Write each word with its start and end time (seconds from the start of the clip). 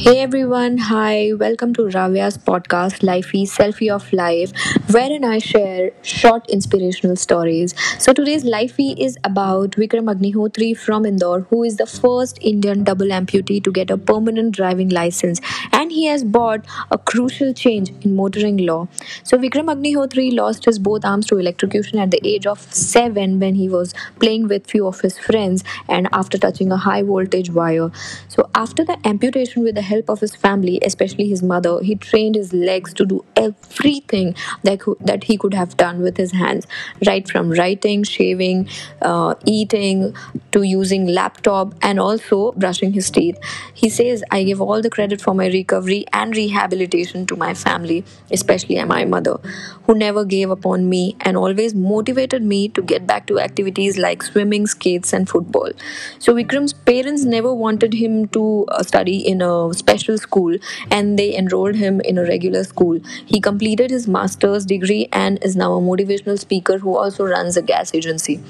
Hey 0.00 0.20
everyone, 0.20 0.78
hi, 0.78 1.32
welcome 1.34 1.74
to 1.74 1.82
Ravya's 1.88 2.38
podcast, 2.38 3.00
Lifey 3.02 3.42
Selfie 3.52 3.90
of 3.92 4.12
Life, 4.12 4.52
wherein 4.92 5.24
I 5.24 5.38
share 5.38 5.90
short 6.02 6.48
inspirational 6.48 7.16
stories. 7.16 7.74
So 7.98 8.12
today's 8.12 8.44
Lifey 8.44 8.94
is 8.96 9.18
about 9.24 9.72
Vikram 9.72 10.08
Agnihotri 10.14 10.78
from 10.78 11.04
Indore, 11.04 11.40
who 11.50 11.64
is 11.64 11.78
the 11.78 11.86
first 11.86 12.38
Indian 12.40 12.84
double 12.84 13.08
amputee 13.08 13.62
to 13.64 13.72
get 13.72 13.90
a 13.90 13.98
permanent 13.98 14.54
driving 14.54 14.88
license, 14.90 15.40
and 15.72 15.90
he 15.90 16.04
has 16.04 16.22
brought 16.22 16.64
a 16.92 16.98
crucial 16.98 17.52
change 17.52 17.90
in 18.02 18.14
motoring 18.14 18.58
law. 18.58 18.86
So 19.24 19.36
Vikram 19.36 19.66
Agnihotri 19.74 20.32
lost 20.32 20.66
his 20.66 20.78
both 20.78 21.04
arms 21.04 21.26
to 21.26 21.38
electrocution 21.38 21.98
at 21.98 22.12
the 22.12 22.20
age 22.24 22.46
of 22.46 22.60
seven 22.72 23.40
when 23.40 23.56
he 23.56 23.68
was 23.68 23.94
playing 24.20 24.46
with 24.46 24.70
few 24.70 24.86
of 24.86 25.00
his 25.00 25.18
friends 25.18 25.64
and 25.88 26.08
after 26.12 26.38
touching 26.38 26.70
a 26.70 26.76
high 26.76 27.02
voltage 27.02 27.50
wire. 27.50 27.90
So 28.28 28.48
after 28.54 28.84
the 28.84 28.96
amputation 29.04 29.64
with 29.64 29.74
the 29.74 29.87
help 29.90 30.08
of 30.14 30.20
his 30.20 30.34
family, 30.44 30.78
especially 30.90 31.28
his 31.28 31.42
mother, 31.42 31.74
he 31.88 31.94
trained 31.94 32.36
his 32.40 32.52
legs 32.52 32.94
to 32.94 33.06
do 33.12 33.24
everything 33.44 34.34
that, 34.62 34.80
that 35.00 35.24
he 35.24 35.36
could 35.36 35.54
have 35.54 35.76
done 35.76 36.02
with 36.02 36.16
his 36.16 36.32
hands, 36.32 36.66
right 37.06 37.28
from 37.28 37.50
writing, 37.50 38.04
shaving, 38.04 38.68
uh, 39.02 39.34
eating, 39.44 40.14
to 40.52 40.62
using 40.62 41.06
laptop 41.06 41.74
and 41.82 42.00
also 42.00 42.52
brushing 42.52 42.92
his 42.92 43.10
teeth. 43.10 43.38
He 43.74 43.88
says, 43.88 44.24
I 44.30 44.42
give 44.44 44.60
all 44.60 44.82
the 44.82 44.90
credit 44.90 45.20
for 45.20 45.34
my 45.34 45.46
recovery 45.46 46.04
and 46.12 46.36
rehabilitation 46.36 47.26
to 47.26 47.36
my 47.36 47.54
family, 47.54 48.04
especially 48.30 48.82
my 48.84 49.04
mother, 49.04 49.36
who 49.86 49.94
never 49.94 50.24
gave 50.24 50.50
up 50.50 50.66
on 50.66 50.88
me 50.88 51.16
and 51.20 51.36
always 51.36 51.74
motivated 51.74 52.42
me 52.42 52.68
to 52.68 52.82
get 52.82 53.06
back 53.06 53.26
to 53.26 53.38
activities 53.38 53.98
like 53.98 54.22
swimming, 54.22 54.66
skates, 54.66 55.12
and 55.12 55.28
football. 55.28 55.70
So 56.18 56.34
Vikram's 56.34 56.72
parents 56.72 57.24
never 57.24 57.52
wanted 57.54 57.94
him 57.94 58.28
to 58.28 58.66
uh, 58.68 58.82
study 58.82 59.18
in 59.18 59.42
a 59.42 59.72
special 59.78 60.18
school 60.18 60.56
and 60.90 61.18
they 61.18 61.36
enrolled 61.36 61.76
him 61.76 62.00
in 62.02 62.18
a 62.18 62.22
regular 62.22 62.64
school. 62.64 63.00
He 63.26 63.40
completed 63.40 63.90
his 63.90 64.06
master's 64.08 64.66
degree 64.66 65.08
and 65.12 65.42
is 65.42 65.56
now 65.56 65.72
a 65.74 65.80
motivational 65.80 66.38
speaker 66.38 66.78
who 66.78 66.96
also 66.96 67.24
runs 67.26 67.56
a 67.56 67.62
gas 67.62 67.94
agency. 67.94 68.40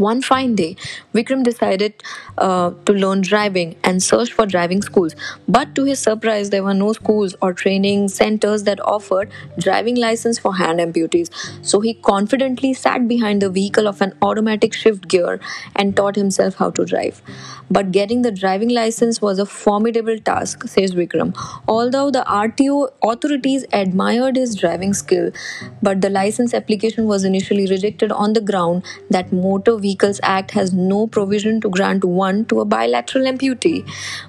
One 0.00 0.22
fine 0.22 0.54
day, 0.54 0.76
Vikram 1.14 1.42
decided 1.42 2.02
uh, 2.38 2.70
to 2.86 2.92
learn 2.94 3.20
driving 3.20 3.76
and 3.84 4.02
searched 4.02 4.32
for 4.32 4.46
driving 4.46 4.80
schools. 4.80 5.14
But 5.46 5.74
to 5.74 5.84
his 5.84 5.98
surprise, 5.98 6.48
there 6.48 6.64
were 6.64 6.72
no 6.72 6.94
schools 6.94 7.34
or 7.42 7.52
training 7.52 8.08
centers 8.08 8.62
that 8.62 8.80
offered 8.80 9.30
driving 9.58 9.96
license 9.96 10.38
for 10.38 10.54
hand 10.56 10.80
amputees. 10.80 11.28
So 11.60 11.80
he 11.80 11.92
confidently 11.92 12.72
sat 12.72 13.06
behind 13.08 13.42
the 13.42 13.50
vehicle 13.50 13.86
of 13.86 14.00
an 14.00 14.14
automatic 14.22 14.72
shift 14.72 15.06
gear 15.06 15.38
and 15.76 15.94
taught 15.94 16.16
himself 16.16 16.54
how 16.54 16.70
to 16.70 16.86
drive. 16.86 17.20
But 17.70 17.92
getting 17.92 18.22
the 18.22 18.32
driving 18.32 18.70
license 18.70 19.20
was 19.20 19.38
a 19.38 19.44
formidable 19.44 20.18
task, 20.18 20.66
says 20.66 20.94
Vikram. 20.94 21.36
Although 21.68 22.10
the 22.10 22.24
RTO 22.26 22.88
authorities 23.02 23.66
admired 23.72 24.36
his 24.36 24.54
driving 24.56 24.94
skill, 24.94 25.30
but 25.82 26.00
the 26.00 26.08
license 26.10 26.54
application 26.54 27.06
was 27.06 27.22
initially 27.22 27.66
rejected 27.66 28.10
on 28.10 28.32
the 28.32 28.40
ground 28.40 28.82
that 29.10 29.30
motor 29.30 29.76
vehicle 29.76 29.89
Vehicles 29.90 30.20
Act 30.22 30.52
has 30.52 30.72
no 30.72 31.06
provision 31.08 31.60
to 31.62 31.68
grant 31.68 32.04
one 32.04 32.44
to 32.44 32.60
a 32.60 32.64
bilateral 32.64 33.24
amputee. 33.24 33.78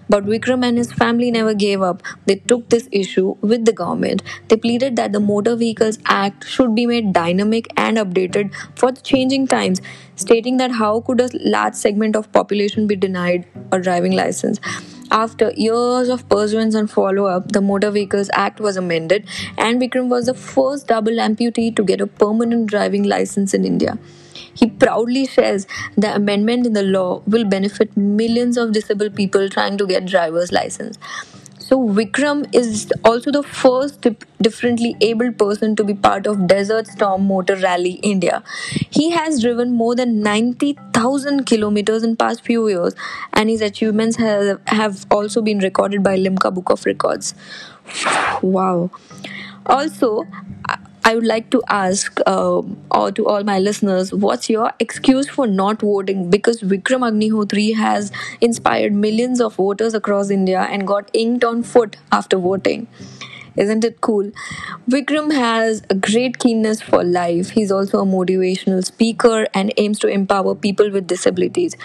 But 0.10 0.26
Vikram 0.26 0.66
and 0.68 0.78
his 0.78 0.92
family 0.92 1.30
never 1.30 1.54
gave 1.54 1.84
up. 1.84 2.02
They 2.26 2.38
took 2.38 2.70
this 2.70 2.88
issue 2.92 3.36
with 3.42 3.66
the 3.66 3.72
government. 3.72 4.24
They 4.48 4.58
pleaded 4.58 4.96
that 4.96 5.12
the 5.12 5.20
Motor 5.20 5.56
Vehicles 5.56 6.00
Act 6.06 6.48
should 6.48 6.74
be 6.74 6.88
made 6.88 7.14
dynamic 7.14 7.68
and 7.78 7.98
updated 7.98 8.56
for 8.76 8.92
the 8.92 9.02
changing 9.02 9.46
times, 9.48 9.82
stating 10.16 10.58
that 10.58 10.72
how 10.72 11.02
could 11.02 11.22
a 11.22 11.30
large 11.58 11.76
segment 11.76 12.16
of 12.16 12.32
population 12.32 12.88
be 12.88 12.96
denied 12.96 13.46
a 13.72 13.80
driving 13.80 14.14
license? 14.14 14.60
After 15.12 15.52
years 15.52 16.10
of 16.10 16.28
pursuance 16.30 16.74
and 16.74 16.90
follow 16.90 17.26
up, 17.26 17.52
the 17.52 17.62
Motor 17.62 17.92
Vehicles 17.92 18.30
Act 18.34 18.60
was 18.62 18.78
amended, 18.78 19.28
and 19.58 19.80
Vikram 19.80 20.10
was 20.10 20.26
the 20.26 20.34
first 20.34 20.88
double 20.88 21.24
amputee 21.28 21.76
to 21.76 21.84
get 21.84 22.02
a 22.02 22.08
permanent 22.08 22.68
driving 22.68 23.04
license 23.04 23.54
in 23.54 23.66
India. 23.66 23.98
He 24.54 24.68
proudly 24.68 25.26
says 25.26 25.68
the 25.96 26.16
amendment 26.16 26.66
in 26.66 26.74
the 26.74 26.84
law 26.84 27.22
will 27.28 27.46
benefit 27.46 27.96
millions 27.96 28.58
of 28.58 28.74
disabled 28.74 29.16
people 29.16 29.50
trying 29.50 29.78
to 29.78 29.86
get 29.86 30.06
driver's 30.06 30.52
license. 30.52 30.98
So 31.72 31.78
Vikram 31.88 32.54
is 32.54 32.92
also 33.06 33.32
the 33.32 33.44
first 33.44 34.06
differently 34.42 34.98
abled 35.00 35.38
person 35.38 35.74
to 35.78 35.86
be 35.86 35.94
part 35.94 36.28
of 36.28 36.46
Desert 36.46 36.88
Storm 36.88 37.28
Motor 37.28 37.56
Rally 37.56 37.94
India. 38.04 38.44
He 38.90 39.12
has 39.12 39.42
driven 39.42 39.72
more 39.72 39.96
than 39.96 40.22
90,000 40.22 41.46
kilometers 41.46 42.04
in 42.04 42.18
past 42.18 42.44
few 42.44 42.68
years 42.68 42.94
and 43.32 43.50
his 43.50 43.62
achievements 43.62 44.18
have, 44.18 44.60
have 44.68 45.06
also 45.10 45.42
been 45.42 45.60
recorded 45.60 46.04
by 46.04 46.18
Limca 46.18 46.54
Book 46.54 46.72
of 46.72 46.86
Records. 46.86 47.36
Wow. 48.42 48.92
Also, 49.66 50.26
I 51.04 51.16
would 51.16 51.26
like 51.26 51.50
to 51.50 51.64
ask 51.68 52.20
uh, 52.28 52.62
or 52.92 53.12
to 53.12 53.28
all 53.28 53.44
my 53.44 53.58
listeners, 53.60 54.14
what's 54.14 54.50
your 54.50 54.72
excuse 54.80 55.28
for 55.28 55.48
not 55.48 55.82
voting? 55.82 56.30
Because 56.30 56.62
Vikram 56.62 57.02
Agnihotri 57.10 57.76
has 57.76 58.12
inspired 58.40 58.94
millions 58.94 59.42
of 59.42 59.56
voters 59.56 59.96
across 59.96 60.30
India 60.30 60.62
and 60.70 60.86
got 60.88 61.10
inked 61.14 61.44
on 61.44 61.64
foot 61.64 61.98
after 62.12 62.38
voting. 62.38 62.88
Isn't 63.58 63.84
it 63.84 64.00
cool? 64.00 64.32
Vikram 64.90 65.34
has 65.34 65.82
a 65.90 65.96
great 65.96 66.40
keenness 66.40 66.82
for 66.82 67.04
life. 67.04 67.50
He's 67.50 67.72
also 67.72 68.00
a 68.02 68.06
motivational 68.06 68.86
speaker 68.86 69.48
and 69.54 69.74
aims 69.78 70.00
to 70.00 70.08
empower 70.08 70.56
people 70.56 70.90
with 70.92 71.08
disabilities. 71.08 71.76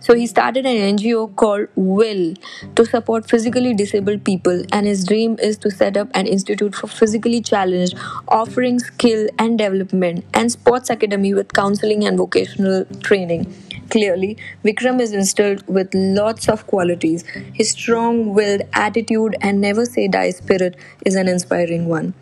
So 0.00 0.14
he 0.14 0.26
started 0.26 0.66
an 0.66 0.76
NGO 0.76 1.26
called 1.28 1.68
Will 1.76 2.34
to 2.76 2.84
support 2.86 3.28
physically 3.28 3.74
disabled 3.74 4.24
people, 4.24 4.64
and 4.72 4.86
his 4.86 5.04
dream 5.04 5.36
is 5.40 5.58
to 5.58 5.70
set 5.70 5.96
up 5.96 6.08
an 6.14 6.26
institute 6.26 6.74
for 6.74 6.86
physically 6.86 7.40
challenged, 7.40 7.94
offering 8.28 8.78
skill 8.78 9.28
and 9.38 9.58
development 9.58 10.24
and 10.34 10.50
sports 10.50 10.90
academy 10.90 11.34
with 11.34 11.52
counseling 11.52 12.04
and 12.04 12.16
vocational 12.18 12.84
training. 13.02 13.52
Clearly, 13.90 14.36
Vikram 14.64 15.00
is 15.00 15.12
instilled 15.12 15.66
with 15.68 15.92
lots 15.94 16.48
of 16.48 16.66
qualities. 16.66 17.24
His 17.52 17.70
strong 17.70 18.34
willed 18.34 18.62
attitude 18.72 19.36
and 19.40 19.60
never 19.60 19.84
say 19.84 20.06
die 20.08 20.30
spirit 20.30 20.76
is 21.04 21.14
an 21.16 21.28
inspiring 21.28 21.86
one. 21.88 22.14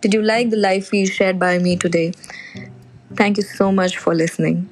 Did 0.00 0.14
you 0.14 0.22
like 0.22 0.50
the 0.50 0.56
life 0.56 0.90
we 0.90 1.04
shared 1.06 1.38
by 1.38 1.58
me 1.58 1.76
today? 1.76 2.12
Thank 3.14 3.36
you 3.36 3.42
so 3.42 3.72
much 3.72 3.98
for 3.98 4.14
listening. 4.14 4.68